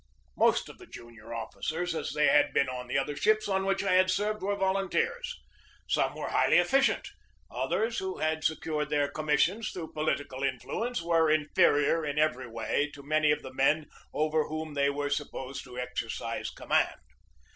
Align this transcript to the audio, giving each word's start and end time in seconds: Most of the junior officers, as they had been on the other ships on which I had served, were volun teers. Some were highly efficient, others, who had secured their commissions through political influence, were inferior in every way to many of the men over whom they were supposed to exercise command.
Most 0.35 0.67
of 0.67 0.79
the 0.79 0.87
junior 0.87 1.31
officers, 1.31 1.93
as 1.93 2.13
they 2.13 2.25
had 2.25 2.53
been 2.55 2.67
on 2.67 2.87
the 2.87 2.97
other 2.97 3.15
ships 3.15 3.47
on 3.47 3.67
which 3.67 3.83
I 3.83 3.93
had 3.93 4.09
served, 4.09 4.41
were 4.41 4.55
volun 4.55 4.89
teers. 4.89 5.39
Some 5.87 6.15
were 6.15 6.29
highly 6.29 6.57
efficient, 6.57 7.07
others, 7.51 7.99
who 7.99 8.17
had 8.17 8.43
secured 8.43 8.89
their 8.89 9.07
commissions 9.11 9.69
through 9.69 9.93
political 9.93 10.41
influence, 10.41 11.03
were 11.03 11.29
inferior 11.29 12.03
in 12.03 12.17
every 12.17 12.47
way 12.47 12.89
to 12.95 13.03
many 13.03 13.31
of 13.31 13.43
the 13.43 13.53
men 13.53 13.85
over 14.11 14.45
whom 14.45 14.73
they 14.73 14.89
were 14.89 15.11
supposed 15.11 15.63
to 15.65 15.77
exercise 15.77 16.49
command. 16.49 16.99